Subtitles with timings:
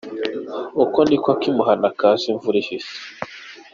[0.83, 2.93] Ako ni akimuhana kaza imvura ihise.